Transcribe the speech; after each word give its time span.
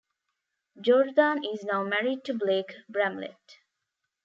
Jordan 0.81 1.43
is 1.45 1.63
now 1.63 1.83
married 1.83 2.23
to 2.23 2.33
Blake 2.33 2.73
Bramlett. 2.91 3.59